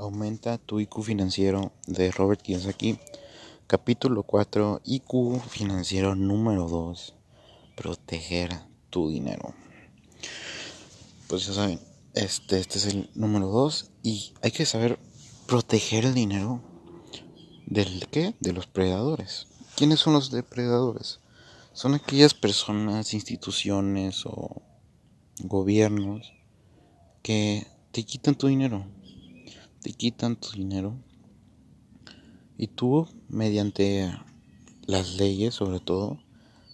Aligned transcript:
Aumenta 0.00 0.56
tu 0.56 0.80
IQ 0.80 1.02
financiero 1.02 1.72
de 1.86 2.10
Robert 2.10 2.40
Kiyosaki. 2.40 2.98
Capítulo 3.66 4.22
4. 4.22 4.80
IQ 4.86 5.42
financiero 5.46 6.14
número 6.14 6.66
2. 6.68 7.12
Proteger 7.76 8.50
tu 8.88 9.10
dinero. 9.10 9.52
Pues 11.28 11.46
ya 11.46 11.52
saben, 11.52 11.80
este, 12.14 12.60
este 12.60 12.78
es 12.78 12.86
el 12.86 13.10
número 13.14 13.48
2 13.48 13.90
y 14.02 14.32
hay 14.40 14.52
que 14.52 14.64
saber 14.64 14.98
proteger 15.46 16.06
el 16.06 16.14
dinero 16.14 16.62
del 17.66 18.08
qué? 18.08 18.34
De 18.40 18.54
los 18.54 18.66
predadores. 18.66 19.48
¿Quiénes 19.76 20.00
son 20.00 20.14
los 20.14 20.30
depredadores? 20.30 21.20
Son 21.74 21.92
aquellas 21.92 22.32
personas, 22.32 23.12
instituciones 23.12 24.24
o 24.24 24.62
gobiernos 25.44 26.32
que 27.22 27.66
te 27.92 28.02
quitan 28.04 28.34
tu 28.34 28.46
dinero 28.46 28.86
te 29.82 29.92
quitan 29.92 30.36
tu 30.36 30.52
dinero 30.52 30.94
y 32.56 32.66
tú 32.66 33.08
mediante 33.28 34.12
las 34.86 35.14
leyes 35.14 35.54
sobre 35.54 35.80
todo 35.80 36.18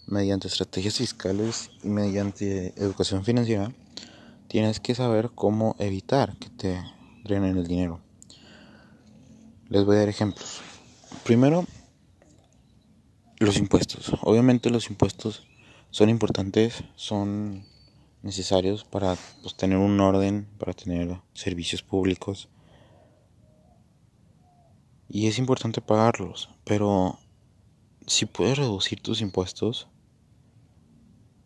mediante 0.07 0.47
estrategias 0.47 0.97
fiscales 0.97 1.69
y 1.83 1.89
mediante 1.89 2.73
educación 2.81 3.23
financiera 3.23 3.71
tienes 4.47 4.79
que 4.79 4.95
saber 4.95 5.31
cómo 5.33 5.75
evitar 5.79 6.37
que 6.37 6.49
te 6.49 6.81
drenen 7.23 7.57
el 7.57 7.67
dinero. 7.67 7.99
Les 9.69 9.83
voy 9.83 9.97
a 9.97 9.99
dar 9.99 10.09
ejemplos. 10.09 10.61
Primero 11.25 11.65
los 13.39 13.57
impuestos. 13.57 14.13
Obviamente 14.21 14.69
los 14.69 14.89
impuestos 14.89 15.45
son 15.91 16.09
importantes 16.09 16.83
son 16.95 17.65
necesarios 18.23 18.83
para 18.83 19.15
pues, 19.41 19.55
tener 19.55 19.77
un 19.77 19.99
orden 19.99 20.47
para 20.57 20.73
tener 20.73 21.21
servicios 21.33 21.81
públicos 21.81 22.49
y 25.09 25.27
es 25.27 25.39
importante 25.39 25.81
pagarlos, 25.81 26.49
pero 26.63 27.19
si 28.05 28.25
puedes 28.25 28.57
reducir 28.57 29.01
tus 29.01 29.21
impuestos, 29.21 29.87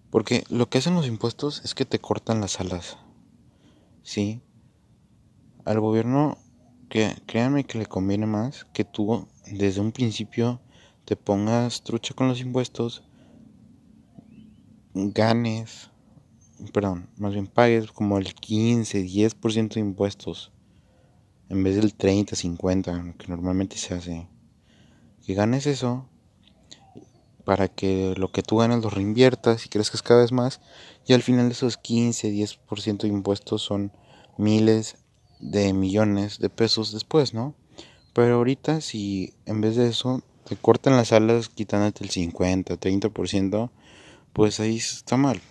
porque 0.09 0.43
lo 0.49 0.69
que 0.69 0.79
hacen 0.79 0.95
los 0.95 1.07
impuestos 1.07 1.61
es 1.63 1.75
que 1.75 1.85
te 1.85 1.99
cortan 1.99 2.41
las 2.41 2.59
alas, 2.59 2.97
¿sí? 4.03 4.41
Al 5.63 5.79
gobierno, 5.79 6.37
que, 6.89 7.15
créanme 7.27 7.63
que 7.63 7.77
le 7.77 7.85
conviene 7.85 8.25
más 8.25 8.65
que 8.73 8.83
tú 8.83 9.27
desde 9.45 9.79
un 9.79 9.91
principio 9.91 10.59
te 11.05 11.15
pongas 11.15 11.83
trucha 11.83 12.13
con 12.13 12.27
los 12.27 12.41
impuestos, 12.41 13.03
ganes, 14.93 15.89
perdón, 16.73 17.09
más 17.17 17.33
bien 17.33 17.47
pagues 17.47 17.91
como 17.91 18.17
el 18.17 18.33
15, 18.33 19.03
10% 19.03 19.75
de 19.75 19.79
impuestos 19.79 20.51
en 21.51 21.63
vez 21.63 21.75
del 21.75 21.93
30, 21.93 22.37
50 22.37 23.15
que 23.17 23.27
normalmente 23.27 23.75
se 23.75 23.93
hace, 23.93 24.25
que 25.25 25.33
ganes 25.33 25.67
eso 25.67 26.07
para 27.43 27.67
que 27.67 28.13
lo 28.15 28.31
que 28.31 28.41
tú 28.41 28.57
ganas 28.57 28.81
lo 28.81 28.89
reinviertas 28.89 29.65
y 29.65 29.69
crezcas 29.69 30.01
cada 30.01 30.21
vez 30.21 30.31
más 30.31 30.61
y 31.05 31.11
al 31.11 31.21
final 31.21 31.51
esos 31.51 31.75
15, 31.75 32.31
10% 32.31 32.99
de 32.99 33.07
impuestos 33.09 33.61
son 33.63 33.91
miles 34.37 34.95
de 35.41 35.73
millones 35.73 36.39
de 36.39 36.49
pesos 36.49 36.93
después, 36.93 37.33
¿no? 37.33 37.53
Pero 38.13 38.35
ahorita 38.35 38.79
si 38.79 39.33
en 39.45 39.59
vez 39.59 39.75
de 39.75 39.89
eso 39.89 40.23
te 40.45 40.55
cortan 40.55 40.95
las 40.95 41.11
alas 41.11 41.49
quitándote 41.49 42.05
el 42.05 42.11
50, 42.11 42.79
30%, 42.79 43.71
pues 44.31 44.61
ahí 44.61 44.77
está 44.77 45.17
mal. 45.17 45.41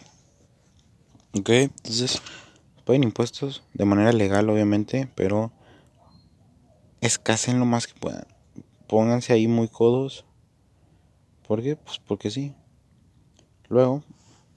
¿Ok? 1.39 1.51
Entonces, 1.51 2.23
paguen 2.87 3.05
impuestos 3.05 3.63
de 3.75 3.85
manera 3.85 4.13
legal 4.13 4.49
obviamente, 4.49 5.11
pero 5.15 5.53
escasen 7.01 7.59
lo 7.59 7.65
más 7.65 7.87
que 7.87 7.99
puedan. 7.99 8.27
Pónganse 8.87 9.33
ahí 9.33 9.47
muy 9.49 9.69
codos. 9.69 10.25
¿Por 11.47 11.63
qué? 11.63 11.77
Pues 11.77 11.99
porque 11.99 12.31
sí. 12.31 12.55
Luego 13.69 14.03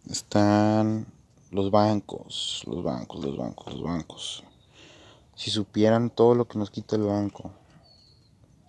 están 0.09 1.07
los 1.51 1.71
bancos, 1.71 2.63
los 2.67 2.83
bancos, 2.83 3.23
los 3.23 3.37
bancos, 3.37 3.73
los 3.73 3.83
bancos. 3.83 4.43
Si 5.35 5.51
supieran 5.51 6.09
todo 6.09 6.35
lo 6.35 6.47
que 6.47 6.57
nos 6.57 6.71
quita 6.71 6.95
el 6.95 7.03
banco 7.03 7.51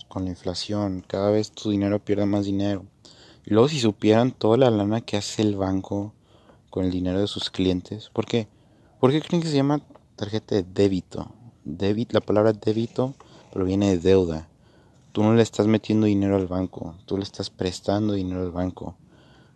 con 0.08 0.24
la 0.24 0.30
inflación, 0.30 1.04
cada 1.06 1.30
vez 1.30 1.50
tu 1.50 1.70
dinero 1.70 1.98
pierde 2.04 2.26
más 2.26 2.44
dinero. 2.44 2.84
Y 3.44 3.50
luego 3.50 3.68
si 3.68 3.80
supieran 3.80 4.32
toda 4.32 4.56
la 4.56 4.70
lana 4.70 5.00
que 5.00 5.16
hace 5.16 5.42
el 5.42 5.56
banco 5.56 6.14
con 6.70 6.84
el 6.84 6.90
dinero 6.90 7.20
de 7.20 7.26
sus 7.26 7.50
clientes, 7.50 8.10
¿por 8.10 8.26
qué? 8.26 8.48
¿Por 9.00 9.10
qué 9.10 9.20
creen 9.20 9.42
que 9.42 9.48
se 9.48 9.56
llama 9.56 9.82
tarjeta 10.16 10.54
de 10.54 10.62
débito? 10.62 11.34
Debit, 11.64 12.12
la 12.12 12.20
palabra 12.20 12.52
débito 12.52 13.14
proviene 13.54 13.90
de 13.90 13.98
deuda. 13.98 14.48
Tú 15.12 15.22
no 15.22 15.32
le 15.32 15.42
estás 15.42 15.68
metiendo 15.68 16.06
dinero 16.06 16.34
al 16.34 16.48
banco, 16.48 16.96
tú 17.06 17.16
le 17.16 17.22
estás 17.22 17.50
prestando 17.50 18.14
dinero 18.14 18.42
al 18.42 18.50
banco. 18.50 18.96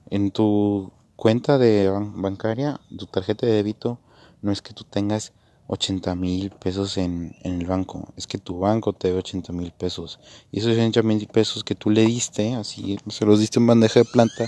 En 0.09 0.31
tu 0.31 0.93
cuenta 1.17 1.59
de 1.59 1.91
bancaria, 2.15 2.81
tu 2.97 3.07
tarjeta 3.07 3.45
de 3.45 3.55
débito, 3.55 3.99
no 4.41 4.53
es 4.53 4.63
que 4.63 4.73
tú 4.73 4.85
tengas 4.85 5.33
80 5.67 6.15
mil 6.15 6.51
pesos 6.51 6.97
en, 6.97 7.35
el 7.43 7.67
banco, 7.67 8.13
es 8.17 8.29
que 8.29 8.39
tu 8.39 8.61
banco 8.61 8.93
te 8.93 9.09
debe 9.09 9.19
80 9.19 9.53
mil 9.53 9.73
pesos. 9.73 10.21
Y 10.53 10.61
esos 10.61 10.73
80 10.73 11.03
mil 11.03 11.27
pesos 11.27 11.65
que 11.65 11.75
tú 11.75 11.91
le 11.91 12.03
diste, 12.07 12.55
así 12.55 12.97
se 13.09 13.27
los 13.27 13.41
diste 13.41 13.59
en 13.59 13.67
bandeja 13.67 13.99
de 13.99 14.05
planta, 14.05 14.47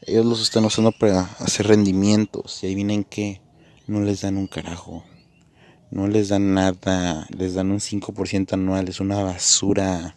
ellos 0.00 0.24
los 0.24 0.40
están 0.40 0.64
usando 0.64 0.90
para 0.90 1.20
hacer 1.38 1.66
rendimientos. 1.66 2.64
Y 2.64 2.68
ahí 2.68 2.74
vienen 2.74 3.04
que 3.04 3.42
no 3.86 4.00
les 4.00 4.22
dan 4.22 4.38
un 4.38 4.46
carajo. 4.46 5.04
No 5.90 6.08
les 6.08 6.28
dan 6.28 6.54
nada, 6.54 7.26
les 7.30 7.54
dan 7.54 7.70
un 7.70 7.80
5% 7.80 8.54
anual, 8.54 8.88
es 8.88 9.00
una 9.00 9.22
basura. 9.22 10.16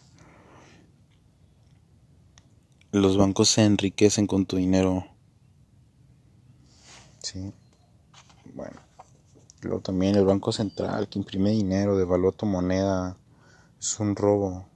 Los 2.92 3.16
bancos 3.16 3.50
se 3.50 3.64
enriquecen 3.64 4.26
con 4.26 4.46
tu 4.46 4.56
dinero. 4.56 5.06
Sí. 7.22 7.52
Bueno. 8.52 8.80
Luego 9.62 9.80
también 9.80 10.16
el 10.16 10.24
Banco 10.24 10.52
Central 10.52 11.08
que 11.08 11.18
imprime 11.18 11.50
dinero, 11.50 11.96
devalúa 11.96 12.32
tu 12.32 12.46
moneda. 12.46 13.16
Es 13.78 14.00
un 14.00 14.16
robo. 14.16 14.66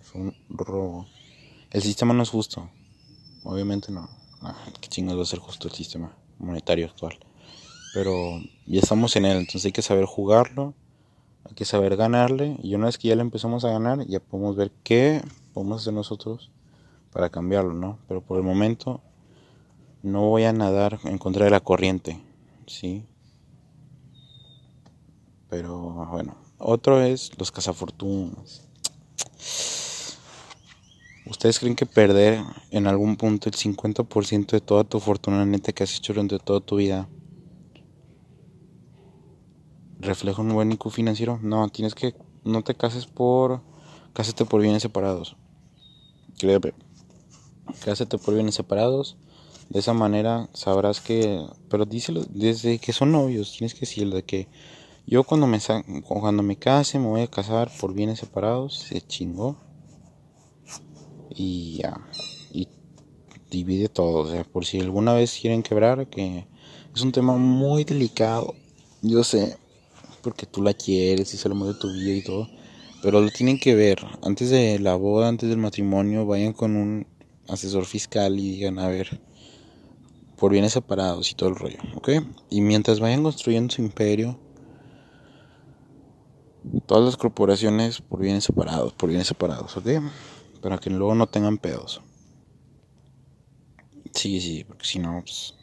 Es 0.00 0.14
un 0.14 0.34
robo. 0.48 1.06
El 1.70 1.82
sistema 1.82 2.12
no 2.12 2.22
es 2.22 2.28
justo. 2.28 2.70
Obviamente 3.44 3.90
no. 3.90 4.08
Ah, 4.42 4.56
¿Qué 4.80 4.88
chingados 4.88 5.18
va 5.18 5.22
a 5.22 5.26
ser 5.26 5.38
justo 5.38 5.68
el 5.68 5.74
sistema 5.74 6.14
monetario 6.38 6.86
actual? 6.86 7.18
Pero 7.92 8.40
ya 8.66 8.80
estamos 8.80 9.16
en 9.16 9.24
él, 9.24 9.38
entonces 9.38 9.64
hay 9.66 9.72
que 9.72 9.82
saber 9.82 10.04
jugarlo, 10.04 10.74
hay 11.44 11.54
que 11.54 11.64
saber 11.64 11.96
ganarle, 11.96 12.56
y 12.62 12.74
una 12.74 12.86
vez 12.86 12.98
que 12.98 13.08
ya 13.08 13.16
le 13.16 13.22
empezamos 13.22 13.64
a 13.64 13.70
ganar, 13.70 14.06
ya 14.06 14.20
podemos 14.20 14.56
ver 14.56 14.70
qué 14.84 15.22
podemos 15.52 15.82
hacer 15.82 15.92
nosotros 15.92 16.50
para 17.12 17.30
cambiarlo, 17.30 17.74
¿no? 17.74 17.98
Pero 18.06 18.20
por 18.20 18.36
el 18.38 18.44
momento 18.44 19.00
no 20.02 20.28
voy 20.28 20.44
a 20.44 20.52
nadar 20.52 21.00
en 21.04 21.18
contra 21.18 21.44
de 21.44 21.50
la 21.50 21.60
corriente, 21.60 22.20
¿sí? 22.66 23.04
Pero 25.48 26.06
bueno, 26.10 26.36
otro 26.58 27.02
es 27.02 27.32
los 27.38 27.50
cazafortunas. 27.50 28.62
¿Ustedes 31.26 31.58
creen 31.58 31.76
que 31.76 31.86
perder 31.86 32.42
en 32.70 32.86
algún 32.86 33.16
punto 33.16 33.48
el 33.48 33.54
50% 33.54 34.46
de 34.50 34.60
toda 34.60 34.84
tu 34.84 35.00
fortuna 35.00 35.44
neta 35.44 35.72
que 35.72 35.82
has 35.82 35.96
hecho 35.96 36.12
durante 36.12 36.38
toda 36.38 36.60
tu 36.60 36.76
vida 36.76 37.08
refleja 40.00 40.42
un 40.42 40.52
buen 40.52 40.72
IQ 40.72 40.90
financiero. 40.90 41.38
No, 41.42 41.68
tienes 41.68 41.94
que, 41.94 42.14
no 42.44 42.62
te 42.62 42.74
cases 42.74 43.06
por, 43.06 43.62
cásate 44.12 44.44
por 44.44 44.60
bienes 44.60 44.82
separados. 44.82 45.36
Créeme, 46.38 46.72
cásate 47.84 48.18
por 48.18 48.34
bienes 48.34 48.54
separados. 48.54 49.16
De 49.68 49.78
esa 49.78 49.92
manera 49.94 50.48
sabrás 50.52 51.00
que, 51.00 51.46
pero 51.68 51.84
díselo 51.84 52.24
desde 52.28 52.78
que 52.78 52.92
son 52.92 53.12
novios, 53.12 53.52
tienes 53.56 53.74
que 53.74 53.80
decirlo 53.80 54.16
de 54.16 54.24
que 54.24 54.48
yo 55.06 55.22
cuando 55.22 55.46
me 55.46 55.58
cuando 56.02 56.42
me 56.42 56.56
case 56.56 56.98
me 56.98 57.06
voy 57.06 57.22
a 57.22 57.26
casar 57.28 57.70
por 57.80 57.94
bienes 57.94 58.18
separados, 58.18 58.78
se 58.78 59.00
chingó. 59.00 59.56
Y 61.32 61.78
ya, 61.78 62.00
y 62.52 62.68
divide 63.50 63.88
todo, 63.88 64.18
o 64.18 64.30
sea, 64.30 64.44
por 64.44 64.64
si 64.64 64.80
alguna 64.80 65.14
vez 65.14 65.38
quieren 65.40 65.62
quebrar, 65.62 66.08
que 66.08 66.46
es 66.94 67.02
un 67.02 67.12
tema 67.12 67.36
muy 67.36 67.84
delicado. 67.84 68.54
Yo 69.02 69.22
sé, 69.24 69.56
porque 70.22 70.46
tú 70.46 70.62
la 70.62 70.74
quieres 70.74 71.32
y 71.32 71.36
es 71.36 71.44
el 71.44 71.52
amor 71.52 71.74
de 71.74 71.80
tu 71.80 71.92
vida 71.92 72.12
y 72.12 72.22
todo. 72.22 72.48
Pero 73.02 73.20
lo 73.20 73.30
tienen 73.30 73.58
que 73.58 73.74
ver. 73.74 73.98
Antes 74.22 74.50
de 74.50 74.78
la 74.78 74.94
boda, 74.94 75.28
antes 75.28 75.48
del 75.48 75.58
matrimonio, 75.58 76.26
vayan 76.26 76.52
con 76.52 76.76
un 76.76 77.06
asesor 77.48 77.86
fiscal 77.86 78.38
y 78.38 78.52
digan, 78.52 78.78
a 78.78 78.88
ver, 78.88 79.20
por 80.36 80.52
bienes 80.52 80.72
separados 80.72 81.30
y 81.30 81.34
todo 81.34 81.50
el 81.50 81.56
rollo, 81.56 81.78
¿ok? 81.94 82.10
Y 82.48 82.60
mientras 82.60 83.00
vayan 83.00 83.22
construyendo 83.22 83.72
su 83.72 83.82
imperio, 83.82 84.38
todas 86.86 87.04
las 87.04 87.16
corporaciones 87.16 88.00
por 88.00 88.20
bienes 88.20 88.44
separados, 88.44 88.92
por 88.92 89.08
bienes 89.08 89.26
separados, 89.26 89.76
¿ok? 89.76 89.88
Para 90.60 90.78
que 90.78 90.90
luego 90.90 91.14
no 91.14 91.26
tengan 91.26 91.58
pedos. 91.58 92.00
Sí, 94.12 94.40
sí, 94.40 94.64
porque 94.64 94.84
si 94.84 94.98
no, 94.98 95.22
pues... 95.22 95.54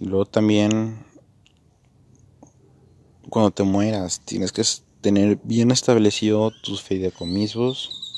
Luego 0.00 0.26
también 0.26 1.04
cuando 3.34 3.50
te 3.50 3.64
mueras, 3.64 4.20
tienes 4.20 4.52
que 4.52 4.62
tener 5.00 5.40
bien 5.42 5.72
establecido 5.72 6.52
tus 6.62 6.82
fideicomisos 6.82 8.14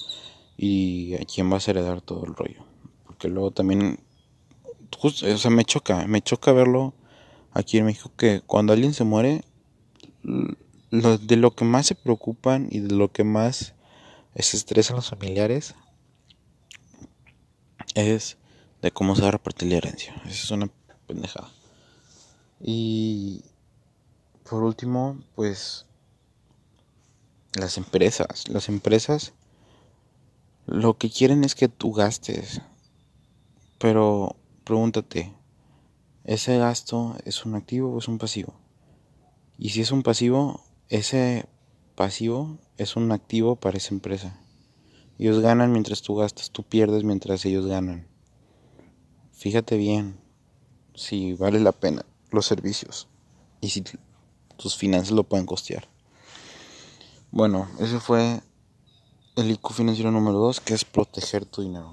y 0.58 1.14
a 1.14 1.24
quién 1.24 1.48
vas 1.48 1.66
a 1.66 1.70
heredar 1.70 2.02
todo 2.02 2.26
el 2.26 2.34
rollo. 2.34 2.66
Porque 3.06 3.28
luego 3.28 3.50
también, 3.50 3.98
o 5.00 5.10
sea, 5.10 5.50
me 5.50 5.64
choca, 5.64 6.06
me 6.06 6.20
choca 6.20 6.52
verlo 6.52 6.92
aquí 7.52 7.78
en 7.78 7.86
México 7.86 8.12
que 8.14 8.42
cuando 8.42 8.74
alguien 8.74 8.92
se 8.92 9.04
muere, 9.04 9.42
de 10.22 11.36
lo 11.36 11.54
que 11.54 11.64
más 11.64 11.86
se 11.86 11.94
preocupan 11.94 12.68
y 12.70 12.80
de 12.80 12.94
lo 12.94 13.10
que 13.10 13.24
más 13.24 13.72
se 14.38 14.56
estresan 14.58 14.96
los 14.96 15.08
familiares 15.08 15.74
es 17.94 18.36
de 18.82 18.90
cómo 18.90 19.16
se 19.16 19.22
va 19.22 19.28
a 19.28 19.30
repartir 19.30 19.70
la 19.70 19.78
herencia. 19.78 20.14
Esa 20.26 20.44
es 20.44 20.50
una 20.50 20.68
pendejada. 21.06 21.50
Y 22.60 23.44
por 24.48 24.62
último, 24.62 25.18
pues 25.34 25.86
las 27.54 27.76
empresas. 27.76 28.48
Las 28.48 28.68
empresas 28.68 29.32
lo 30.66 30.98
que 30.98 31.10
quieren 31.10 31.44
es 31.44 31.54
que 31.54 31.68
tú 31.68 31.92
gastes. 31.92 32.60
Pero 33.78 34.36
pregúntate, 34.64 35.32
¿ese 36.24 36.58
gasto 36.58 37.16
es 37.24 37.44
un 37.44 37.54
activo 37.54 37.92
o 37.92 37.98
es 37.98 38.08
un 38.08 38.18
pasivo? 38.18 38.54
Y 39.58 39.70
si 39.70 39.80
es 39.80 39.92
un 39.92 40.02
pasivo, 40.02 40.64
ese 40.88 41.46
pasivo 41.94 42.58
es 42.78 42.96
un 42.96 43.12
activo 43.12 43.56
para 43.56 43.78
esa 43.78 43.94
empresa. 43.94 44.38
Ellos 45.18 45.40
ganan 45.40 45.72
mientras 45.72 46.02
tú 46.02 46.14
gastas, 46.16 46.50
tú 46.50 46.62
pierdes 46.62 47.04
mientras 47.04 47.44
ellos 47.44 47.66
ganan. 47.66 48.06
Fíjate 49.32 49.76
bien 49.76 50.18
si 50.94 51.34
vale 51.34 51.60
la 51.60 51.72
pena 51.72 52.04
los 52.30 52.46
servicios 52.46 53.08
y 53.60 53.68
si 53.68 53.84
tus 54.56 54.76
finanzas 54.76 55.12
lo 55.12 55.24
pueden 55.24 55.46
costear. 55.46 55.88
Bueno, 57.30 57.68
ese 57.78 58.00
fue 58.00 58.40
el 59.36 59.50
IQ 59.50 59.72
financiero 59.72 60.10
número 60.10 60.38
2, 60.38 60.60
que 60.60 60.74
es 60.74 60.84
proteger 60.84 61.44
tu 61.44 61.62
dinero. 61.62 61.92